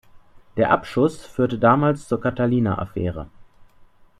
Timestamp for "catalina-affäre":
2.19-3.27